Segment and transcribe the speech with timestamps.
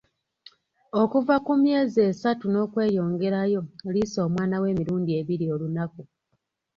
[1.01, 3.61] Okuva ku myezi esatu n'okweyongerayo,
[3.93, 6.01] liisa omwana wo emirundi ebiri olunaku.